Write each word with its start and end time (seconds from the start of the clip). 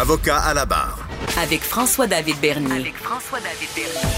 Avocat 0.00 0.38
à 0.38 0.54
la 0.54 0.64
barre. 0.64 1.06
Avec 1.42 1.60
François-David 1.60 2.36
Bernier. 2.40 2.72
avec 2.80 2.94
François-David 2.96 3.68
Bernier. 3.74 4.08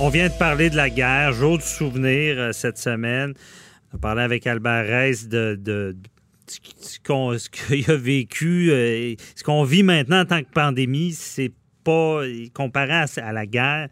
On 0.00 0.08
vient 0.10 0.28
de 0.28 0.34
parler 0.38 0.68
de 0.70 0.76
la 0.76 0.90
guerre, 0.90 1.32
jour 1.32 1.56
de 1.56 1.62
souvenir 1.62 2.38
euh, 2.38 2.52
cette 2.52 2.76
semaine. 2.78 3.32
On 3.92 3.96
a 3.96 4.00
parlé 4.00 4.22
avec 4.22 4.46
Albert 4.46 4.86
Reiss 4.86 5.26
de, 5.28 5.56
de- 5.58 5.96
de 5.96 6.08
ce 6.80 6.98
qu'on- 7.04 7.38
ce 7.38 7.48
qu'il 7.48 7.90
a 7.90 7.96
vécu, 7.96 8.70
euh, 8.70 8.76
et 9.12 9.16
ce 9.34 9.42
qu'on 9.42 9.64
vit 9.64 9.82
maintenant 9.82 10.20
en 10.20 10.24
tant 10.26 10.42
que 10.42 10.50
pandémie, 10.52 11.12
c'est 11.12 11.52
pas 11.84 12.20
comparé 12.54 12.92
à, 12.92 13.06
à 13.22 13.32
la 13.32 13.46
guerre. 13.46 13.88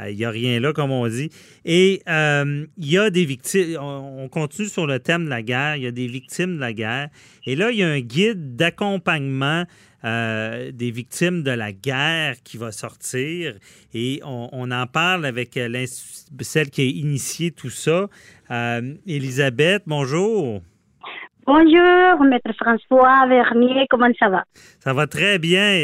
Euh, 0.00 0.10
Il 0.10 0.16
n'y 0.16 0.24
a 0.24 0.30
rien 0.30 0.60
là, 0.60 0.72
comme 0.72 0.90
on 0.90 1.06
dit. 1.08 1.30
Et 1.64 2.02
euh, 2.08 2.66
il 2.76 2.90
y 2.90 2.98
a 2.98 3.10
des 3.10 3.24
victimes. 3.24 3.76
On 3.80 4.14
on 4.24 4.28
continue 4.28 4.68
sur 4.68 4.86
le 4.86 4.98
thème 5.00 5.26
de 5.26 5.30
la 5.30 5.42
guerre. 5.42 5.76
Il 5.76 5.82
y 5.82 5.86
a 5.86 5.90
des 5.90 6.06
victimes 6.06 6.56
de 6.56 6.60
la 6.60 6.72
guerre. 6.72 7.10
Et 7.44 7.56
là, 7.56 7.70
il 7.70 7.76
y 7.76 7.82
a 7.82 7.88
un 7.88 8.00
guide 8.00 8.56
d'accompagnement 8.56 9.64
euh, 10.04 10.72
des 10.72 10.90
victimes 10.90 11.42
de 11.42 11.50
la 11.50 11.72
guerre 11.72 12.36
qui 12.42 12.56
va 12.56 12.72
sortir. 12.72 13.54
Et 13.92 14.20
on, 14.24 14.70
en 14.70 14.86
parle 14.86 15.26
avec 15.26 15.56
euh, 15.56 15.86
celle 16.40 16.70
qui 16.70 16.80
a 16.82 16.84
initié 16.84 17.50
tout 17.50 17.70
ça. 17.70 18.08
Euh, 18.50 18.94
Elisabeth, 19.06 19.82
bonjour. 19.86 20.62
Bonjour, 21.46 22.24
maître 22.24 22.52
François 22.58 23.26
Vernier, 23.28 23.86
comment 23.90 24.08
ça 24.18 24.28
va? 24.30 24.44
Ça 24.80 24.94
va 24.94 25.06
très 25.06 25.38
bien. 25.38 25.78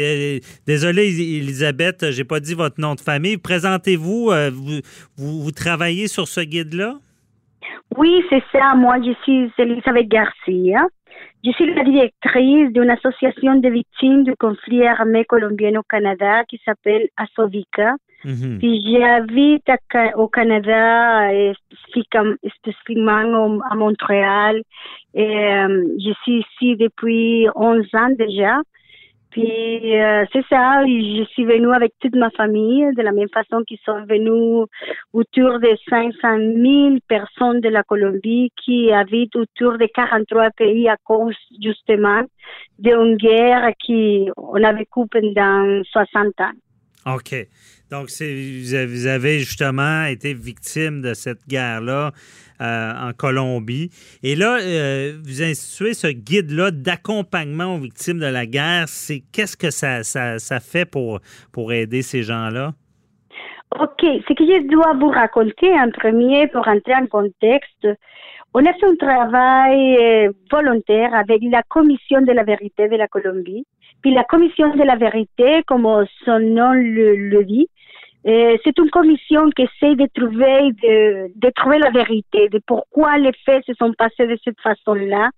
Désolé, 0.65 1.07
Elisabeth, 1.37 2.09
j'ai 2.09 2.23
pas 2.23 2.39
dit 2.39 2.55
votre 2.55 2.79
nom 2.81 2.95
de 2.95 2.99
famille. 2.99 3.37
Présentez-vous. 3.37 4.31
euh, 4.31 4.49
Vous, 4.51 4.79
vous, 5.17 5.41
vous 5.43 5.51
travaillez 5.51 6.07
sur 6.07 6.27
ce 6.27 6.41
guide-là? 6.41 6.95
Oui, 7.95 8.23
c'est 8.29 8.43
ça, 8.51 8.73
moi 8.75 8.95
je 9.05 9.11
suis 9.23 9.51
Elisabeth 9.57 10.07
Garcia. 10.07 10.87
Je 11.43 11.51
suis 11.51 11.73
la 11.73 11.83
directrice 11.83 12.71
d'une 12.73 12.89
association 12.89 13.55
de 13.59 13.69
victimes 13.69 14.23
du 14.23 14.35
conflit 14.35 14.85
armé 14.87 15.25
colombien 15.25 15.77
au 15.79 15.83
Canada 15.83 16.43
qui 16.49 16.59
s'appelle 16.65 17.07
Asovica. 17.17 17.93
Mhm. 18.23 18.59
Puis 18.59 18.81
j'habite 18.91 19.67
à 19.69 20.17
au 20.17 20.27
Canada, 20.27 21.33
et 21.33 21.53
spécifiquement, 22.47 23.23
au- 23.23 23.61
à 23.69 23.75
Montréal. 23.75 24.61
Et 25.13 25.25
euh, 25.25 25.87
je 25.99 26.13
suis 26.23 26.39
ici 26.45 26.75
depuis 26.77 27.47
11 27.55 27.87
ans 27.93 28.09
déjà. 28.17 28.61
Puis 29.31 29.97
euh, 29.97 30.25
c'est 30.33 30.43
ça, 30.49 30.83
je 30.85 31.23
suis 31.31 31.45
venue 31.45 31.73
avec 31.73 31.93
toute 32.01 32.15
ma 32.17 32.29
famille, 32.31 32.85
de 32.97 33.01
la 33.01 33.13
même 33.13 33.29
façon 33.29 33.63
qu'ils 33.65 33.79
sont 33.85 34.03
venus 34.05 34.67
autour 35.13 35.59
de 35.61 35.69
500 35.89 36.37
000 36.37 36.97
personnes 37.07 37.61
de 37.61 37.69
la 37.69 37.81
Colombie 37.83 38.51
qui 38.61 38.91
habitent 38.91 39.37
autour 39.37 39.77
de 39.77 39.85
43 39.85 40.49
pays 40.51 40.89
à 40.89 40.97
cause 41.05 41.37
justement 41.63 42.23
d'une 42.77 43.15
guerre 43.15 43.71
qui 43.79 44.27
on 44.35 44.61
a 44.61 44.73
vécu 44.73 44.99
pendant 45.09 45.81
60 45.85 46.41
ans. 46.41 47.13
OK. 47.15 47.33
Donc, 47.91 48.07
vous 48.07 49.07
avez- 49.07 49.39
justement 49.39 50.05
été 50.05 50.33
victime 50.33 51.01
de 51.01 51.13
cette 51.13 51.45
guerre-là 51.45 52.11
euh, 52.61 53.09
en 53.09 53.11
Colombie. 53.11 53.89
Et 54.23 54.35
là, 54.35 54.59
euh, 54.61 55.19
vous 55.21 55.43
instituez 55.43 55.93
ce 55.93 56.07
guide-là 56.07 56.71
d'accompagnement 56.71 57.75
aux 57.75 57.79
victimes 57.79 58.19
de 58.19 58.27
la 58.27 58.45
guerre. 58.45 58.87
C'est 58.87 59.23
qu'est-ce 59.33 59.57
que 59.57 59.71
ça, 59.71 60.59
fait 60.61 60.85
pour, 60.85 61.19
aider 61.73 62.01
ces 62.01 62.23
gens-là? 62.23 62.71
Ok, 63.77 63.99
ce 64.01 64.33
que 64.35 64.45
je 64.45 64.71
dois 64.71 64.93
vous 64.93 65.09
raconter 65.09 65.73
en 65.73 65.89
premier 65.91 66.47
pour 66.47 66.65
entrer 66.65 66.95
en 66.95 67.07
contexte, 67.07 67.87
on 68.53 68.65
a 68.65 68.73
fait 68.73 68.85
un 68.85 68.95
travail 68.95 69.97
euh, 69.97 70.31
volontaire 70.49 71.13
avec 71.13 71.41
la 71.51 71.63
Commission 71.63 72.21
de 72.21 72.31
la 72.31 72.43
vérité 72.43 72.87
de 72.87 72.95
la 72.95 73.09
Colombie. 73.09 73.65
Puis 74.01 74.13
la 74.13 74.23
Commission 74.23 74.73
de 74.75 74.83
la 74.83 74.95
vérité, 74.95 75.61
comme 75.67 75.87
son 76.25 76.39
nom 76.39 76.71
le 76.73 77.43
dit, 77.43 77.67
euh, 78.27 78.57
c'est 78.63 78.77
une 78.77 78.89
commission 78.91 79.49
qui 79.49 79.63
essaie 79.63 79.95
de 79.95 80.07
trouver, 80.13 80.71
de, 80.83 81.31
de 81.35 81.49
trouver 81.55 81.79
la 81.79 81.89
vérité, 81.89 82.49
de 82.49 82.61
pourquoi 82.65 83.17
les 83.17 83.31
faits 83.45 83.65
se 83.65 83.73
sont 83.73 83.93
passés 83.93 84.27
de 84.27 84.37
cette 84.43 84.59
façon-là, 84.61 85.31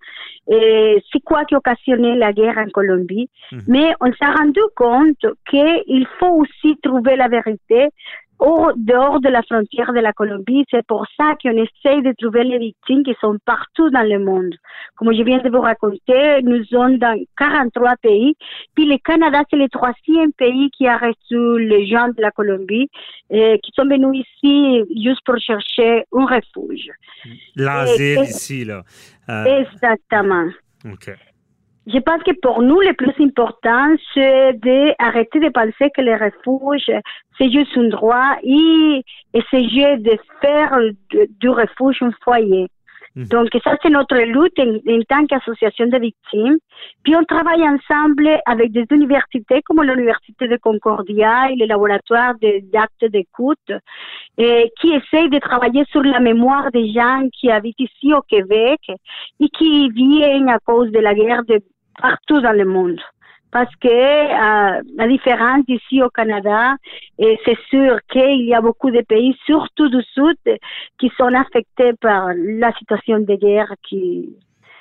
et 0.50 1.02
c'est 1.10 1.22
quoi 1.22 1.44
qui 1.44 1.54
a 1.54 1.58
occasionné 1.58 2.14
la 2.16 2.32
guerre 2.32 2.58
en 2.58 2.68
Colombie. 2.68 3.30
Mhm. 3.52 3.60
Mais 3.68 3.94
on 4.00 4.12
s'est 4.12 4.32
rendu 4.38 4.60
compte 4.76 5.24
qu'il 5.48 6.06
faut 6.18 6.42
aussi 6.42 6.76
trouver 6.82 7.16
la 7.16 7.28
vérité 7.28 7.88
au 8.38 8.72
dehors 8.76 9.20
de 9.20 9.28
la 9.28 9.42
frontière 9.42 9.92
de 9.92 10.00
la 10.00 10.12
Colombie. 10.12 10.64
C'est 10.70 10.86
pour 10.86 11.06
ça 11.16 11.34
qu'on 11.42 11.50
essaye 11.50 12.02
de 12.02 12.12
trouver 12.18 12.44
les 12.44 12.58
victimes 12.58 13.02
qui 13.02 13.14
sont 13.20 13.36
partout 13.44 13.90
dans 13.90 14.06
le 14.08 14.18
monde. 14.18 14.54
Comme 14.96 15.12
je 15.14 15.22
viens 15.22 15.38
de 15.38 15.48
vous 15.48 15.60
raconter, 15.60 16.42
nous 16.42 16.64
sommes 16.64 16.98
dans 16.98 17.18
43 17.38 17.96
pays. 17.96 18.34
Puis 18.74 18.86
le 18.86 18.98
Canada, 18.98 19.42
c'est 19.50 19.56
le 19.56 19.68
troisième 19.68 20.32
pays 20.32 20.70
qui 20.70 20.86
a 20.86 20.98
reçu 20.98 21.66
les 21.66 21.86
gens 21.86 22.08
de 22.08 22.20
la 22.20 22.30
Colombie 22.30 22.88
euh, 23.32 23.56
qui 23.62 23.72
sont 23.74 23.86
venus 23.86 24.24
ici 24.26 24.82
juste 25.02 25.20
pour 25.24 25.38
chercher 25.38 26.04
un 26.12 26.26
refuge. 26.26 26.90
L'asile 27.56 28.22
ici, 28.22 28.64
là. 28.64 28.82
Euh, 29.28 29.62
Exactement. 29.62 30.48
OK. 30.84 31.10
Je 31.86 31.98
pense 31.98 32.22
que 32.22 32.32
pour 32.40 32.62
nous, 32.62 32.80
le 32.80 32.94
plus 32.94 33.12
important, 33.22 33.94
c'est 34.14 34.54
d'arrêter 34.54 35.40
de 35.40 35.50
penser 35.50 35.90
que 35.94 36.00
le 36.00 36.14
refuge, 36.14 36.90
c'est 37.36 37.50
juste 37.50 37.76
un 37.76 37.88
droit 37.88 38.36
et 38.42 39.02
essayer 39.34 39.98
de 39.98 40.18
faire 40.40 40.78
du 41.40 41.48
refuge 41.50 42.02
un 42.02 42.12
foyer. 42.22 42.68
Mhm. 43.16 43.26
Donc, 43.26 43.48
ça, 43.62 43.76
c'est 43.80 43.90
notre 43.90 44.16
lutte 44.16 44.58
en, 44.58 44.92
en 44.92 45.02
tant 45.08 45.26
qu'association 45.26 45.86
de 45.86 45.98
victimes. 45.98 46.56
Puis, 47.04 47.14
on 47.14 47.22
travaille 47.24 47.62
ensemble 47.62 48.28
avec 48.44 48.72
des 48.72 48.86
universités 48.90 49.62
comme 49.62 49.82
l'Université 49.82 50.48
de 50.48 50.56
Concordia 50.56 51.50
et 51.50 51.54
le 51.54 51.66
laboratoire 51.66 52.34
d'actes 52.72 53.04
d'écoute, 53.04 53.70
et 54.36 54.72
qui 54.80 54.88
essayent 54.90 55.30
de 55.30 55.38
travailler 55.38 55.84
sur 55.90 56.02
la 56.02 56.18
mémoire 56.18 56.72
des 56.72 56.92
gens 56.92 57.22
qui 57.32 57.50
habitent 57.50 57.78
ici 57.78 58.12
au 58.12 58.22
Québec 58.22 58.80
et 59.38 59.48
qui 59.48 59.90
viennent 59.90 60.48
à 60.48 60.58
cause 60.58 60.90
de 60.90 60.98
la 60.98 61.14
guerre 61.14 61.44
de 61.44 61.60
partout 62.00 62.40
dans 62.40 62.52
le 62.52 62.64
monde. 62.64 63.00
Parce 63.50 63.72
que 63.76 63.86
euh, 63.88 64.82
la 64.96 65.06
différence 65.08 65.62
ici 65.68 66.02
au 66.02 66.08
Canada, 66.10 66.74
et 67.18 67.38
c'est 67.44 67.58
sûr 67.70 67.98
qu'il 68.10 68.46
y 68.46 68.52
a 68.52 68.60
beaucoup 68.60 68.90
de 68.90 69.00
pays, 69.02 69.36
surtout 69.46 69.88
du 69.88 70.02
Sud, 70.12 70.36
qui 70.98 71.10
sont 71.16 71.32
affectés 71.32 71.92
par 72.00 72.30
la 72.34 72.72
situation 72.72 73.20
de 73.20 73.34
guerre 73.36 73.72
qui, 73.88 74.30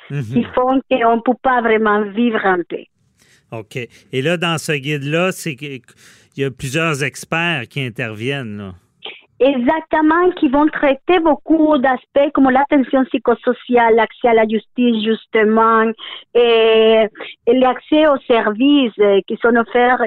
Mhm. 0.09 0.21
qui 0.23 0.43
font 0.55 0.81
qu'on 0.91 1.15
ne 1.17 1.21
peut 1.21 1.37
pas 1.41 1.61
vraiment 1.61 2.01
vivre 2.01 2.41
en 2.45 2.57
paix. 2.67 2.87
OK. 3.51 3.77
Et 4.11 4.21
là, 4.21 4.37
dans 4.37 4.57
ce 4.57 4.71
guide-là, 4.73 5.31
c'est 5.31 5.55
qu'il 5.55 5.81
y 6.37 6.43
a 6.43 6.51
plusieurs 6.51 7.03
experts 7.03 7.67
qui 7.69 7.81
interviennent, 7.81 8.57
là. 8.57 8.73
Exactement, 9.39 10.29
qui 10.37 10.47
vont 10.47 10.67
traiter 10.67 11.19
beaucoup 11.19 11.77
d'aspects 11.79 12.31
comme 12.33 12.49
l'attention 12.51 13.03
psychosociale, 13.05 13.95
l'accès 13.95 14.27
à 14.27 14.33
la 14.33 14.47
justice, 14.47 15.03
justement, 15.03 15.91
et, 16.35 17.07
l'accès 17.47 18.07
aux 18.07 18.19
services 18.27 18.93
euh, 18.99 19.19
qui 19.27 19.35
sont 19.41 19.55
offerts, 19.55 20.03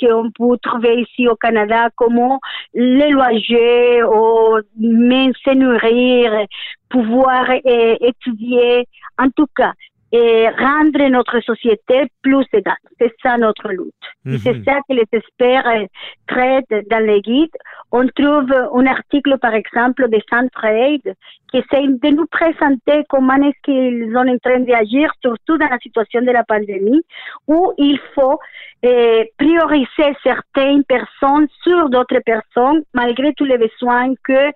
qu'on 0.00 0.30
peut 0.32 0.58
trouver 0.60 1.02
ici 1.02 1.28
au 1.28 1.36
Canada, 1.36 1.88
comment 1.94 2.40
les 2.74 3.10
loger, 3.10 4.02
ou 4.02 4.58
même 4.78 5.32
se 5.44 5.54
nourrir, 5.54 6.46
pouvoir 6.90 7.50
étudier, 7.64 8.86
en 9.18 9.30
tout 9.30 9.46
cas, 9.56 9.72
et 10.10 10.48
rendre 10.48 11.06
notre 11.08 11.40
société 11.40 12.04
plus 12.22 12.46
égale. 12.52 12.76
C'est 12.98 13.14
ça 13.22 13.36
notre 13.36 13.68
lutte. 13.68 13.94
C'est 14.42 14.54
Mhm. 14.54 14.64
ça 14.64 14.76
que 14.88 14.94
les 14.94 15.04
experts 15.12 15.86
traitent 16.26 16.88
dans 16.90 17.04
les 17.04 17.20
guides. 17.20 17.56
On 17.92 18.06
trouve 18.08 18.52
un 18.52 18.86
article, 18.86 19.36
par 19.38 19.54
exemple, 19.54 20.08
de 20.08 20.18
Centraide 20.30 21.14
qui 21.50 21.58
essaie 21.58 21.86
de 21.86 22.08
nous 22.10 22.26
présenter 22.26 23.04
comment 23.08 23.36
est-ce 23.36 23.60
qu'ils 23.62 24.10
sont 24.12 24.28
en 24.28 24.38
train 24.38 24.60
d'agir, 24.60 25.10
surtout 25.22 25.56
dans 25.58 25.68
la 25.68 25.78
situation 25.78 26.20
de 26.22 26.30
la 26.30 26.44
pandémie, 26.44 27.02
où 27.46 27.72
il 27.78 27.98
faut 28.14 28.38
euh, 28.84 29.24
prioriser 29.38 30.16
certaines 30.22 30.84
personnes 30.84 31.48
sur 31.62 31.88
d'autres 31.90 32.20
personnes, 32.24 32.82
malgré 32.94 33.32
tous 33.34 33.44
les 33.44 33.58
besoins 33.58 34.12
que 34.24 34.52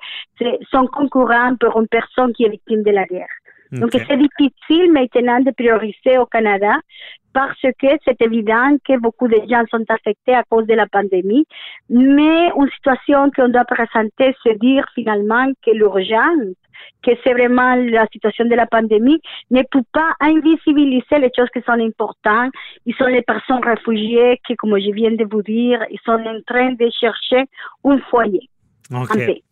sont 0.71 0.87
concurrents 0.87 1.57
pour 1.57 1.81
une 1.81 1.89
personne 1.89 2.33
qui 2.35 2.45
est 2.45 2.51
victime 2.51 2.83
de 2.83 2.91
la 2.91 3.05
guerre. 3.05 3.29
Donc 3.73 3.91
c'est 3.93 4.17
difficile 4.17 4.93
maintenant 4.93 5.41
de 5.41 5.51
prioriser 5.51 6.19
au 6.19 6.27
Canada 6.27 6.75
parce 7.33 7.61
que 7.63 7.87
c'est 8.05 8.21
évident 8.21 8.77
que 8.87 8.99
beaucoup 8.99 9.29
de 9.29 9.41
gens 9.49 9.65
sont 9.71 9.85
affectés 9.89 10.35
à 10.35 10.43
cause 10.45 10.67
de 10.67 10.75
la 10.75 10.87
pandémie, 10.87 11.47
mais 11.89 12.51
une 12.55 12.69
situation 12.75 13.31
qu'on 13.35 13.49
doit 13.49 13.65
présenter, 13.65 14.37
se 14.45 14.53
dire 14.59 14.85
finalement 14.95 15.47
que 15.65 15.71
l'urgence, 15.71 16.55
que 17.03 17.13
c'est 17.25 17.33
vraiment 17.33 17.75
la 17.77 18.07
situation 18.13 18.45
de 18.45 18.55
la 18.55 18.67
pandémie, 18.67 19.21
ne 19.51 19.63
peut 19.71 19.85
pas 19.93 20.13
invisibiliser 20.21 21.19
les 21.19 21.31
choses 21.37 21.49
qui 21.55 21.63
sont 21.63 21.73
importantes. 21.73 22.53
Ils 22.87 22.95
sont 22.97 23.07
les 23.07 23.23
personnes 23.23 23.65
réfugiées 23.65 24.39
qui, 24.47 24.55
comme 24.57 24.79
je 24.79 24.93
viens 24.93 25.13
de 25.13 25.25
vous 25.31 25.43
dire, 25.43 25.85
ils 25.91 26.01
sont 26.05 26.13
en 26.13 26.41
train 26.47 26.73
de 26.73 26.91
chercher 27.01 27.45
un 27.85 27.99
foyer 28.11 28.49
en. 28.91 29.43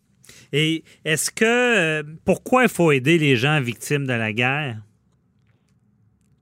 Et 0.53 0.83
est-ce 1.05 1.31
que. 1.31 1.45
euh, 1.45 2.03
pourquoi 2.25 2.63
il 2.63 2.69
faut 2.69 2.91
aider 2.91 3.17
les 3.17 3.35
gens 3.35 3.59
victimes 3.61 4.05
de 4.05 4.13
la 4.13 4.31
guerre? 4.33 4.77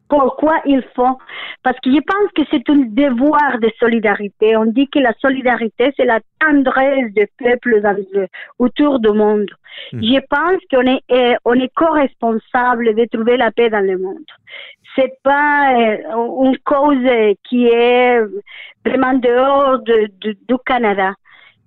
Pourquoi 0.07 0.55
il 0.65 0.83
faut? 0.95 1.19
Parce 1.61 1.79
que 1.81 1.91
je 1.91 1.99
pense 1.99 2.31
que 2.35 2.41
c'est 2.49 2.67
un 2.71 2.77
devoir 2.87 3.59
de 3.61 3.69
solidarité. 3.79 4.57
On 4.57 4.65
dit 4.65 4.87
que 4.87 4.97
la 4.97 5.13
solidarité, 5.21 5.93
c'est 5.95 6.05
la 6.05 6.19
tendresse 6.39 7.13
des 7.13 7.27
peuples 7.37 7.79
autour 8.57 8.99
du 8.99 9.09
monde. 9.09 9.51
Hmm. 9.93 10.01
Je 10.01 10.19
pense 10.27 10.59
qu'on 10.71 10.87
est, 10.87 11.03
euh, 11.11 11.35
on 11.45 11.53
est 11.53 11.71
co-responsable 11.75 12.95
de 12.95 13.05
trouver 13.05 13.37
la 13.37 13.51
paix 13.51 13.69
dans 13.69 13.85
le 13.85 13.99
monde. 13.99 14.25
C'est 14.95 15.13
pas 15.21 15.75
euh, 15.79 15.97
une 16.43 16.57
cause 16.65 17.05
qui 17.47 17.67
est 17.67 18.19
vraiment 18.83 19.13
dehors 19.13 19.77
de- 19.83 20.09
de- 20.21 20.37
du 20.47 20.55
Canada. 20.65 21.13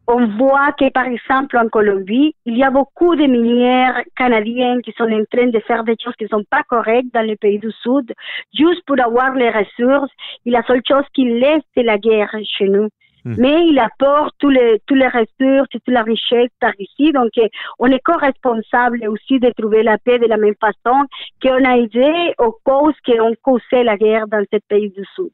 On 0.08 0.26
voit 0.36 0.72
que, 0.72 0.90
par 0.90 1.06
exemple, 1.06 1.56
en 1.56 1.68
Colombie, 1.68 2.34
il 2.44 2.58
y 2.58 2.64
a 2.64 2.70
beaucoup 2.70 3.14
de 3.14 3.24
minières 3.24 4.02
canadiennes 4.16 4.82
qui 4.82 4.92
sont 4.92 5.04
en 5.04 5.24
train 5.30 5.46
de 5.46 5.60
faire 5.60 5.84
des 5.84 5.96
choses 6.02 6.14
qui 6.16 6.24
ne 6.24 6.28
sont 6.28 6.44
pas 6.50 6.64
correctes 6.68 7.14
dans 7.14 7.26
le 7.26 7.36
pays 7.36 7.60
du 7.60 7.70
Sud, 7.70 8.12
juste 8.52 8.82
pour 8.84 9.00
avoir 9.00 9.34
les 9.34 9.50
ressources. 9.50 10.10
Et 10.44 10.50
la 10.50 10.62
seule 10.64 10.82
chose 10.86 11.04
qu'ils 11.14 11.38
laissent, 11.38 11.62
c'est 11.74 11.84
la 11.84 11.98
guerre 11.98 12.34
chez 12.44 12.68
nous. 12.68 12.88
Hmm. 13.24 13.34
Mais 13.38 13.66
il 13.66 13.78
apporte 13.78 14.34
tous 14.38 14.48
les, 14.48 14.80
tous 14.86 14.94
les 14.94 15.06
ressources 15.06 15.68
et 15.74 15.78
toute 15.78 15.88
la 15.88 16.02
richesse 16.02 16.50
par 16.60 16.72
ici. 16.78 17.12
Donc, 17.12 17.30
euh, 17.38 17.48
on 17.78 17.86
est 17.86 18.00
co-responsable 18.00 19.06
aussi 19.08 19.38
de 19.38 19.50
trouver 19.56 19.82
la 19.82 19.98
paix 19.98 20.18
de 20.18 20.26
la 20.26 20.36
même 20.36 20.54
façon 20.60 21.06
qu'on 21.40 21.64
a 21.64 21.76
aidé 21.76 22.34
aux 22.38 22.56
causes 22.64 22.96
qui 23.04 23.18
ont 23.20 23.34
causé 23.42 23.84
la 23.84 23.96
guerre 23.96 24.26
dans 24.26 24.44
ce 24.52 24.58
pays 24.68 24.90
du 24.90 25.04
Sud. 25.14 25.30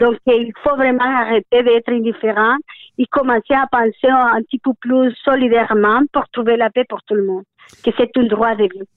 Donc, 0.00 0.18
euh, 0.28 0.32
il 0.32 0.52
faut 0.62 0.76
vraiment 0.76 1.04
arrêter 1.04 1.62
d'être 1.62 1.90
indifférent 1.90 2.56
et 2.98 3.06
commencer 3.06 3.54
à 3.54 3.66
penser 3.70 4.08
un 4.08 4.40
petit 4.42 4.58
peu 4.58 4.72
plus 4.80 5.14
solidairement 5.24 6.02
pour 6.12 6.26
trouver 6.30 6.56
la 6.56 6.70
paix 6.70 6.84
pour 6.88 7.02
tout 7.02 7.14
le 7.14 7.24
monde, 7.24 7.44
que 7.84 7.90
c'est 7.96 8.16
un 8.16 8.24
droit 8.24 8.54
de 8.54 8.64
vie. 8.64 8.88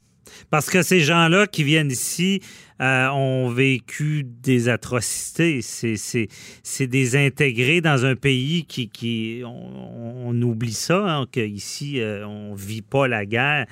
Parce 0.49 0.69
que 0.69 0.81
ces 0.81 1.01
gens-là 1.01 1.47
qui 1.47 1.63
viennent 1.63 1.91
ici 1.91 2.41
euh, 2.81 3.09
ont 3.09 3.49
vécu 3.49 4.23
des 4.23 4.69
atrocités. 4.69 5.61
C'est, 5.61 7.15
intégrés 7.15 7.81
dans 7.81 8.05
un 8.05 8.15
pays 8.15 8.63
qui, 8.65 8.87
qui 8.89 9.41
on, 9.45 10.29
on 10.29 10.41
oublie 10.41 10.71
ça, 10.71 10.99
hein, 10.99 11.25
qu'ici, 11.29 11.99
euh, 11.99 12.25
on 12.25 12.55
vit 12.55 12.81
pas 12.81 13.07
la 13.07 13.25
guerre. 13.25 13.65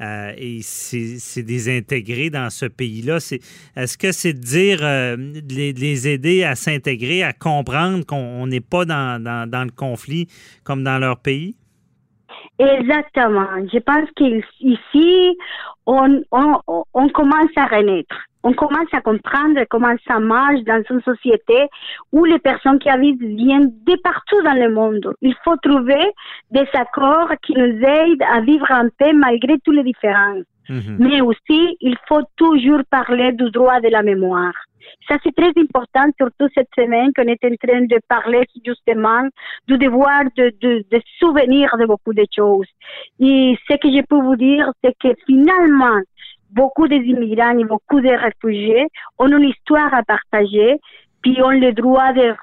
Euh, 0.00 0.32
et 0.36 0.60
c'est, 0.62 1.18
intégrés 1.68 2.30
dans 2.30 2.50
ce 2.50 2.66
pays-là. 2.66 3.18
Est-ce 3.76 3.98
que 3.98 4.12
c'est 4.12 4.32
de 4.32 4.38
dire, 4.38 4.80
les, 5.48 5.72
les 5.72 6.08
aider 6.08 6.44
à 6.44 6.54
s'intégrer, 6.54 7.24
à 7.24 7.32
comprendre 7.32 8.06
qu'on 8.06 8.16
on 8.16 8.46
n'est 8.46 8.60
pas 8.60 8.84
dans, 8.84 9.22
dans, 9.22 9.48
dans 9.50 9.64
le 9.64 9.70
conflit 9.70 10.28
comme 10.62 10.84
dans 10.84 10.98
leur 10.98 11.18
pays? 11.18 11.56
Exactement. 12.62 13.48
Je 13.72 13.78
pense 13.78 14.08
qu'ici, 14.14 15.36
on, 15.86 16.22
on, 16.30 16.84
on 16.94 17.08
commence 17.08 17.50
à 17.56 17.66
renaître. 17.66 18.16
On 18.44 18.52
commence 18.52 18.92
à 18.92 19.00
comprendre 19.00 19.60
comment 19.70 19.94
ça 20.06 20.18
marche 20.18 20.60
dans 20.62 20.82
une 20.90 21.02
société 21.02 21.68
où 22.12 22.24
les 22.24 22.38
personnes 22.38 22.78
qui 22.78 22.88
habitent 22.88 23.20
viennent 23.20 23.72
de 23.86 23.96
partout 24.02 24.42
dans 24.42 24.54
le 24.54 24.72
monde. 24.72 25.14
Il 25.22 25.34
faut 25.44 25.56
trouver 25.56 26.12
des 26.50 26.66
accords 26.74 27.32
qui 27.42 27.54
nous 27.54 27.80
aident 27.84 28.22
à 28.32 28.40
vivre 28.40 28.66
en 28.70 28.88
paix 28.96 29.12
malgré 29.12 29.58
toutes 29.64 29.76
les 29.76 29.84
différences. 29.84 30.44
Mhm. 30.68 30.96
Mais 30.98 31.20
aussi, 31.20 31.76
il 31.80 31.96
faut 32.08 32.22
toujours 32.36 32.82
parler 32.90 33.32
du 33.32 33.50
droit 33.50 33.80
de 33.80 33.88
la 33.88 34.02
mémoire. 34.02 34.54
Ça, 35.08 35.16
c'est 35.22 35.34
très 35.34 35.52
important, 35.56 36.06
surtout 36.18 36.48
cette 36.54 36.68
semaine 36.76 37.10
qu'on 37.14 37.22
est 37.24 37.44
en 37.44 37.54
train 37.56 37.82
de 37.82 37.98
parler 38.08 38.44
justement 38.64 39.22
du 39.68 39.78
devoir 39.78 40.24
de, 40.36 40.52
de, 40.60 41.00
souvenir 41.18 41.70
de 41.78 41.86
beaucoup 41.86 42.14
de 42.14 42.24
choses. 42.34 42.66
Et 43.20 43.56
ce 43.68 43.76
que 43.76 43.88
je 43.88 44.02
peux 44.02 44.20
vous 44.20 44.36
dire, 44.36 44.70
c'est 44.82 44.94
que 44.98 45.08
finalement, 45.26 46.00
beaucoup 46.50 46.86
des 46.86 46.96
immigrants 46.96 47.58
et 47.58 47.64
beaucoup 47.64 48.00
de 48.00 48.08
réfugiés 48.08 48.86
ont 49.18 49.28
une 49.28 49.48
histoire 49.48 49.92
à 49.94 50.02
partager, 50.02 50.78
puis 51.22 51.40
ont 51.42 51.50
le 51.50 51.72
droit 51.72 52.12
de, 52.12 52.34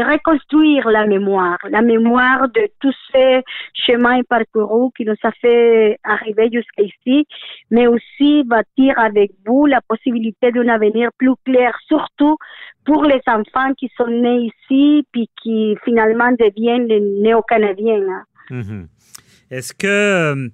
reconstruire 0.00 0.88
la 0.88 1.06
mémoire, 1.06 1.58
la 1.68 1.82
mémoire 1.82 2.48
de 2.48 2.68
tous 2.80 2.94
ces 3.12 3.42
chemins 3.74 4.22
parcourus 4.28 4.90
qui 4.96 5.04
nous 5.04 5.16
a 5.22 5.32
fait 5.32 5.98
arriver 6.04 6.48
jusqu'ici, 6.52 7.26
mais 7.70 7.86
aussi 7.86 8.44
bâtir 8.44 8.98
avec 8.98 9.32
vous 9.44 9.66
la 9.66 9.80
possibilité 9.80 10.52
d'un 10.52 10.68
avenir 10.68 11.10
plus 11.18 11.34
clair, 11.44 11.76
surtout 11.88 12.36
pour 12.84 13.04
les 13.04 13.20
enfants 13.26 13.74
qui 13.76 13.90
sont 13.96 14.06
nés 14.06 14.50
ici, 14.52 15.06
puis 15.12 15.28
qui 15.42 15.76
finalement 15.84 16.30
deviennent 16.32 16.88
néo-canadiens. 17.22 18.02
hein. 18.08 18.24
Mhm. 18.50 18.88
Est-ce 19.50 19.74
que. 19.74 20.48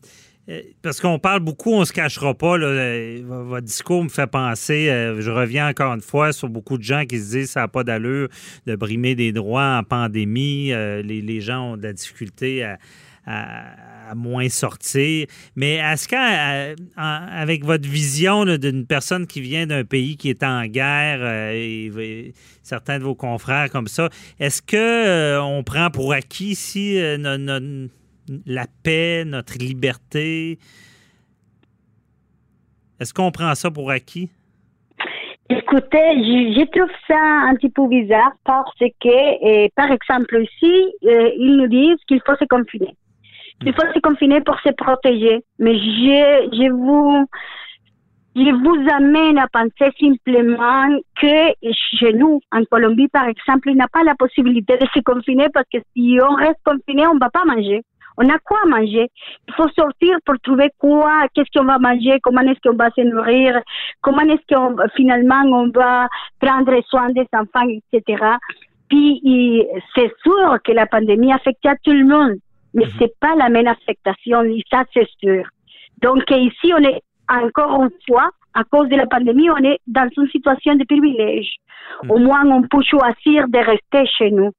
Euh, 0.49 0.63
Parce 0.83 1.01
qu'on 1.01 1.19
parle 1.19 1.41
beaucoup, 1.41 1.73
on 1.73 1.85
se 1.85 1.93
cachera 1.93 2.35
pas. 2.35 2.57
Là, 2.59 2.67
euh, 2.67 3.23
votre 3.25 3.67
discours 3.67 4.05
me 4.05 4.09
fait 4.09 4.27
penser, 4.27 4.89
euh, 4.89 5.21
je 5.21 5.31
reviens 5.31 5.69
encore 5.69 5.93
une 5.93 6.01
fois 6.01 6.33
sur 6.33 6.49
beaucoup 6.49 6.79
de 6.79 6.83
gens 6.83 7.05
qui 7.05 7.19
se 7.19 7.31
disent 7.31 7.51
ça 7.51 7.61
n'a 7.61 7.69
pas 7.69 7.85
d'allure 7.85 8.29
de 8.67 8.77
brimer 8.77 9.15
des 9.15 9.33
droits 9.33 9.79
en 9.79 9.83
pandémie. 9.85 10.69
les, 10.69 11.41
gens 11.41 11.73
ont 11.73 11.77
de 11.77 11.83
la 11.83 11.93
difficulté 11.93 12.65
à, 12.65 12.79
moins 14.17 14.49
sortir. 14.49 15.27
Mais 15.55 15.75
est-ce 15.75 16.09
qu'avec 16.09 17.63
votre 17.63 17.87
vision 17.87 18.47
d'une 18.57 18.87
personne 18.87 19.27
qui 19.27 19.43
vient 19.43 19.67
d'un 19.67 19.85
pays 19.85 20.17
qui 20.17 20.31
est 20.31 20.43
en 20.43 20.65
guerre, 20.65 21.53
et, 21.53 22.33
certains 22.63 22.99
de 22.99 23.05
vos 23.05 23.15
confrères 23.15 23.69
comme 23.71 23.87
ça, 23.87 24.09
est-ce 24.41 24.63
que 24.63 25.39
on 25.41 25.63
prend 25.63 25.91
pour 25.91 26.15
acquis 26.15 26.53
ici 26.53 26.99
euh, 26.99 27.19
no- 27.19 27.37
no- 27.37 27.89
la 28.47 28.67
paix, 28.83 29.25
notre 29.27 29.59
liberté? 29.59 30.59
Est-ce 33.01 33.15
qu'on 33.15 33.31
prend 33.31 33.55
ça 33.55 33.71
pour 33.71 33.91
acquis? 33.91 34.31
Écoutez, 35.51 35.99
je, 35.99 36.65
trouve 36.67 36.91
ça 37.07 37.19
un 37.49 37.55
petit 37.55 37.71
peu 37.71 37.89
bizarre 37.89 38.33
parce 38.45 38.79
que, 38.79 39.65
euh, 39.65 39.69
par 39.75 39.91
exemple, 39.91 40.43
ici, 40.43 40.93
euh, 41.05 41.31
ils 41.39 41.57
nous 41.57 41.69
disent 41.69 42.05
qu'il 42.07 42.21
faut 42.27 42.37
se 42.37 42.45
confiner. 42.45 42.95
Il 43.65 43.73
faut 43.73 43.93
se 43.95 43.99
confiner 44.01 44.41
pour 44.43 44.59
se 44.61 44.71
protéger. 44.73 45.43
Mais 45.59 45.75
je, 45.79 46.49
je 46.53 46.71
vous, 46.71 47.27
je 48.37 48.53
vous 48.53 48.91
amène 48.95 49.39
à 49.39 49.49
penser 49.49 49.91
simplement 49.99 50.99
que 51.21 51.73
chez 51.99 52.13
nous, 52.13 52.41
en 52.53 52.65
Colombie, 52.65 53.09
par 53.09 53.27
exemple, 53.27 53.71
il 53.71 53.77
n'a 53.77 53.89
pas 53.89 54.05
la 54.05 54.15
possibilité 54.17 54.77
de 54.77 54.87
se 54.95 55.01
confiner 55.01 55.49
parce 55.53 55.67
que 55.73 55.79
si 55.97 56.19
on 56.23 56.35
reste 56.35 56.61
confiné, 56.65 57.07
on 57.07 57.15
ne 57.15 57.21
va 57.21 57.31
pas 57.31 57.45
manger. 57.47 57.83
On 58.21 58.29
a 58.29 58.39
quoi 58.41 58.59
manger? 58.67 59.09
Il 59.47 59.55
faut 59.55 59.69
sortir 59.69 60.19
pour 60.27 60.35
trouver 60.43 60.71
quoi, 60.79 61.29
qu'est-ce 61.33 61.57
qu'on 61.57 61.67
va 61.67 61.79
manger, 61.79 62.19
comment 62.21 62.41
est-ce 62.41 62.61
qu'on 62.69 62.77
va 62.77 62.91
se 62.91 63.01
nourrir, 63.03 63.61
comment 64.01 64.23
est-ce 64.23 64.55
qu'on 64.55 64.77
finalement 64.97 65.43
on 65.45 65.69
va 65.71 66.09
prendre 66.41 66.75
soin 66.89 67.11
des 67.11 67.29
enfants, 67.33 67.69
etc. 67.69 68.25
Puis 68.89 69.65
c'est 69.95 70.13
sûr 70.25 70.59
que 70.65 70.73
la 70.73 70.87
pandémie 70.87 71.33
affecte 71.33 71.65
à 71.65 71.77
tout 71.77 71.93
le 71.93 72.05
monde, 72.05 72.39
mais 72.75 72.87
c'est 72.99 73.15
pas 73.21 73.37
la 73.37 73.51
même 73.51 73.69
affectation, 73.69 74.43
et 74.43 74.65
ça 74.69 74.83
c'est 74.93 75.09
sûr. 75.23 75.45
Donc 76.03 76.25
ici 76.31 76.73
on 76.75 76.83
est 76.83 77.01
encore 77.29 77.85
une 77.85 77.91
fois 78.09 78.31
à 78.55 78.65
cause 78.65 78.89
de 78.89 78.97
la 78.97 79.07
pandémie, 79.07 79.49
on 79.51 79.63
est 79.63 79.79
dans 79.87 80.09
une 80.17 80.29
situation 80.31 80.75
de 80.75 80.85
privilège. 80.85 81.55
Au 82.09 82.19
moins 82.19 82.45
on 82.51 82.63
peut 82.63 82.83
choisir 82.83 83.47
de 83.47 83.59
rester 83.59 84.11
chez 84.19 84.33
nous. 84.33 84.51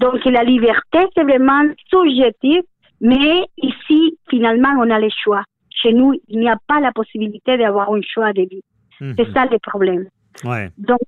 Donc 0.00 0.24
la 0.24 0.42
liberté 0.42 1.00
c'est 1.14 1.22
vraiment 1.22 1.64
subjectif, 1.90 2.62
mais 3.00 3.46
ici 3.58 4.18
finalement 4.28 4.74
on 4.78 4.90
a 4.90 4.98
le 4.98 5.08
choix. 5.10 5.44
Chez 5.70 5.92
nous, 5.92 6.14
il 6.28 6.40
n'y 6.40 6.48
a 6.48 6.56
pas 6.66 6.80
la 6.80 6.92
possibilité 6.92 7.56
d'avoir 7.58 7.92
un 7.92 8.00
choix 8.02 8.32
de 8.32 8.42
vie. 8.42 8.62
Mhm. 9.00 9.14
C'est 9.18 9.32
ça 9.32 9.44
le 9.46 9.58
problème. 9.58 10.06
Ouais. 10.44 10.70
Donc, 10.78 11.00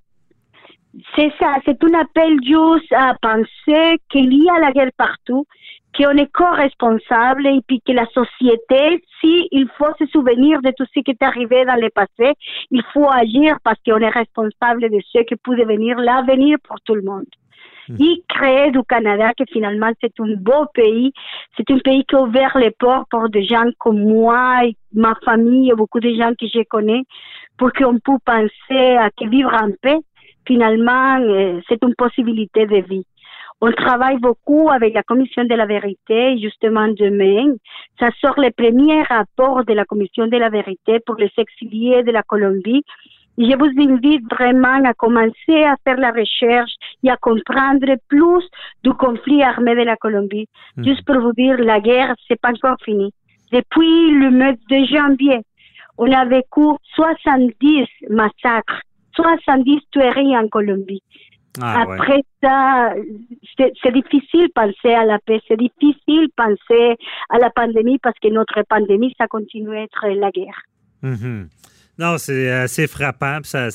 c'est 1.14 1.32
ça, 1.38 1.54
c'est 1.64 1.82
un 1.84 2.00
appel 2.00 2.38
juste 2.42 2.92
à 2.92 3.14
penser 3.20 3.98
qu'il 4.10 4.32
y 4.32 4.48
a 4.48 4.58
la 4.60 4.72
guerre 4.72 4.90
partout, 4.96 5.46
qu'on 5.96 6.16
est 6.16 6.30
co-responsable 6.32 7.46
et 7.46 7.60
puis 7.66 7.80
que 7.86 7.92
la 7.92 8.06
société, 8.06 9.02
si 9.20 9.48
il 9.50 9.68
faut 9.78 9.92
se 9.98 10.06
souvenir 10.06 10.60
de 10.62 10.70
tout 10.76 10.84
ce 10.94 11.00
qui 11.00 11.10
est 11.10 11.22
arrivé 11.22 11.64
dans 11.64 11.80
le 11.80 11.90
passé, 11.90 12.34
il 12.70 12.82
faut 12.92 13.10
agir 13.10 13.58
parce 13.64 13.78
qu'on 13.86 13.98
est 13.98 14.08
responsable 14.08 14.90
de 14.90 15.00
ce 15.12 15.22
qui 15.22 15.36
peut 15.36 15.56
devenir 15.56 15.98
l'avenir 15.98 16.58
pour 16.64 16.80
tout 16.82 16.94
le 16.94 17.02
monde. 17.02 17.26
Hmm. 17.88 17.96
Et 18.00 18.22
créer 18.28 18.70
du 18.70 18.82
Canada, 18.88 19.32
que 19.36 19.44
finalement 19.50 19.90
c'est 20.00 20.12
un 20.20 20.34
beau 20.36 20.66
pays. 20.74 21.12
C'est 21.56 21.70
un 21.70 21.78
pays 21.78 22.04
qui 22.04 22.16
a 22.16 22.22
ouvert 22.22 22.56
les 22.58 22.70
portes 22.72 23.08
pour 23.10 23.28
des 23.28 23.44
gens 23.44 23.70
comme 23.78 24.02
moi, 24.02 24.64
et 24.64 24.76
ma 24.92 25.14
famille, 25.24 25.70
et 25.70 25.74
beaucoup 25.74 26.00
de 26.00 26.10
gens 26.14 26.32
que 26.38 26.46
je 26.46 26.62
connais, 26.68 27.02
pour 27.58 27.72
qu'on 27.72 27.98
puisse 27.98 28.18
penser 28.24 28.96
à 28.96 29.10
vivre 29.20 29.52
en 29.54 29.70
paix, 29.80 29.98
finalement, 30.46 31.18
euh, 31.20 31.60
c'est 31.68 31.82
une 31.82 31.94
possibilité 31.94 32.66
de 32.66 32.76
vie. 32.88 33.06
On 33.62 33.72
travaille 33.72 34.18
beaucoup 34.18 34.68
avec 34.68 34.92
la 34.92 35.02
Commission 35.02 35.44
de 35.44 35.54
la 35.54 35.64
vérité. 35.64 36.38
Justement, 36.38 36.88
demain, 36.88 37.54
ça 37.98 38.10
sort 38.20 38.38
le 38.38 38.50
premier 38.50 39.02
rapport 39.02 39.64
de 39.64 39.72
la 39.72 39.86
Commission 39.86 40.26
de 40.26 40.36
la 40.36 40.50
vérité 40.50 41.00
pour 41.00 41.14
les 41.16 41.30
exiliés 41.38 42.02
de 42.02 42.10
la 42.10 42.22
Colombie. 42.22 42.84
Je 43.38 43.56
vous 43.56 43.92
invite 43.92 44.24
vraiment 44.30 44.82
à 44.84 44.94
commencer 44.94 45.64
à 45.64 45.76
faire 45.84 45.98
la 45.98 46.10
recherche 46.10 46.72
et 47.02 47.10
à 47.10 47.16
comprendre 47.16 47.86
plus 48.08 48.44
du 48.82 48.92
conflit 48.94 49.42
armé 49.42 49.74
de 49.74 49.82
la 49.82 49.96
Colombie. 49.96 50.48
Hmm. 50.76 50.84
Juste 50.84 51.04
pour 51.04 51.20
vous 51.20 51.32
dire, 51.32 51.58
la 51.58 51.80
guerre, 51.80 52.14
c'est 52.26 52.40
pas 52.40 52.50
encore 52.50 52.78
fini. 52.84 53.12
Depuis 53.52 54.10
le 54.10 54.30
mois 54.30 54.52
de 54.52 54.86
janvier, 54.86 55.40
on 55.98 56.10
a 56.12 56.24
vécu 56.24 56.66
70 56.94 57.86
massacres, 58.10 58.80
70 59.14 59.80
tueries 59.90 60.36
en 60.36 60.48
Colombie. 60.48 61.02
Ah, 61.62 61.82
Après 61.82 62.22
ça, 62.42 62.92
c'est 63.56 63.92
difficile 63.92 64.48
penser 64.54 64.92
à 64.92 65.04
la 65.04 65.18
paix, 65.18 65.40
c'est 65.48 65.56
difficile 65.56 66.28
penser 66.36 66.96
à 67.30 67.38
la 67.38 67.50
pandémie 67.50 67.98
parce 67.98 68.18
que 68.18 68.28
notre 68.28 68.62
pandémie, 68.68 69.14
ça 69.18 69.26
continue 69.26 69.74
à 69.76 69.82
être 69.82 70.06
la 70.08 70.30
guerre. 70.30 70.62
Mm-hmm. 71.02 71.46
Non, 71.98 72.18
c'est 72.18 72.50
assez 72.50 72.86
frappant. 72.86 73.38
Ça, 73.42 73.68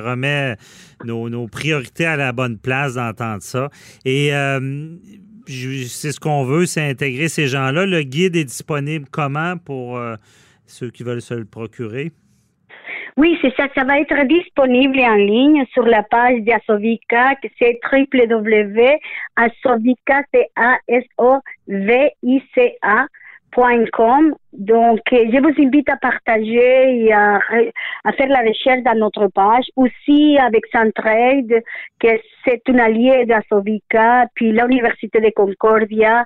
remet 0.00 0.56
nos, 1.04 1.46
priorités 1.48 2.06
à 2.06 2.16
la 2.16 2.32
bonne 2.32 2.58
place 2.58 2.94
d'entendre 2.94 3.42
ça. 3.42 3.68
Et 4.04 4.34
euh, 4.34 4.88
c'est 5.46 6.12
ce 6.12 6.20
qu'on 6.20 6.44
veut, 6.44 6.66
c'est 6.66 6.88
intégrer 6.88 7.28
ces 7.28 7.46
gens-là. 7.46 7.86
Le 7.86 8.02
guide 8.02 8.36
est 8.36 8.44
disponible 8.44 9.06
comment 9.10 9.56
pour 9.58 9.98
euh, 9.98 10.16
ceux 10.66 10.90
qui 10.90 11.02
veulent 11.02 11.22
se 11.22 11.34
le 11.34 11.44
procurer? 11.44 12.12
Oui, 13.16 13.38
c'est 13.40 13.54
ça. 13.56 13.66
Ça 13.74 13.84
va 13.84 13.98
être 13.98 14.26
disponible 14.26 15.00
en 15.00 15.14
ligne 15.14 15.64
sur 15.72 15.84
la 15.84 16.02
page 16.02 16.40
d'Asovica, 16.42 17.34
c'est 17.58 17.80
www.asovica, 17.90 19.00
donc, 24.52 25.00
euh, 25.12 25.24
je 25.32 25.40
vous 25.40 25.66
invite 25.66 25.88
à 25.88 25.96
partager 25.96 27.04
et 27.04 27.12
à, 27.12 27.40
faire 28.16 28.28
la 28.28 28.40
recherche 28.40 28.82
dans 28.82 28.98
notre 28.98 29.28
page. 29.28 29.64
Aussi 29.76 30.36
avec 30.38 30.66
Centraide, 30.66 31.62
que 31.98 32.08
c'est 32.44 32.60
un 32.68 32.78
allié 32.78 33.24
d'Asovica, 33.24 34.26
puis 34.34 34.52
l'Université 34.52 35.20
de 35.20 35.30
Concordia. 35.30 36.24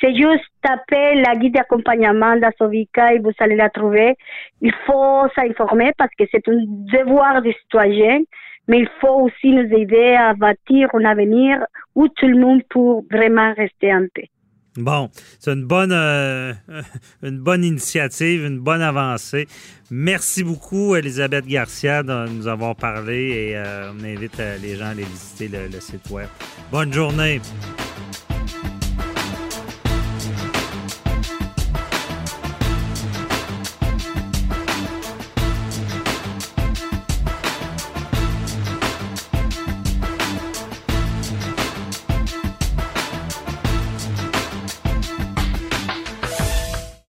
C'est 0.00 0.14
juste 0.14 0.44
taper 0.62 1.16
la 1.16 1.36
guide 1.36 1.54
d'accompagnement 1.54 2.36
d'Asovica 2.36 3.12
et 3.12 3.18
vous 3.18 3.32
allez 3.40 3.56
la 3.56 3.68
trouver. 3.68 4.16
Il 4.62 4.72
faut 4.86 5.28
s'informer 5.34 5.92
parce 5.98 6.14
que 6.18 6.24
c'est 6.30 6.48
un 6.48 6.62
devoir 6.66 7.42
des 7.42 7.54
citoyens, 7.62 8.20
mais 8.68 8.78
il 8.78 8.88
faut 9.00 9.26
aussi 9.26 9.50
nous 9.50 9.70
aider 9.76 10.14
à 10.14 10.32
bâtir 10.32 10.88
un 10.94 11.04
avenir 11.04 11.58
où 11.94 12.08
tout 12.08 12.26
le 12.26 12.38
monde 12.38 12.62
peut 12.70 13.00
vraiment 13.10 13.52
rester 13.54 13.92
en 13.94 14.06
paix. 14.14 14.30
Bon, 14.76 15.10
c'est 15.40 15.52
une 15.52 15.64
bonne, 15.64 15.92
euh, 15.92 16.52
une 17.22 17.38
bonne 17.38 17.64
initiative, 17.64 18.44
une 18.44 18.60
bonne 18.60 18.82
avancée. 18.82 19.48
Merci 19.90 20.44
beaucoup, 20.44 20.94
Elisabeth 20.94 21.46
Garcia, 21.46 22.04
de 22.04 22.28
nous 22.28 22.46
avoir 22.46 22.76
parlé 22.76 23.30
et 23.30 23.56
euh, 23.56 23.90
on 23.92 24.04
invite 24.04 24.38
euh, 24.38 24.58
les 24.58 24.76
gens 24.76 24.86
à 24.86 24.88
aller 24.90 25.04
visiter 25.04 25.48
le 25.48 25.80
site 25.80 26.08
web. 26.10 26.28
Bonne 26.70 26.92
journée. 26.92 27.40